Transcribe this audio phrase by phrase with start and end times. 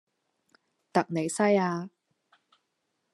[0.91, 1.91] 突尼西亞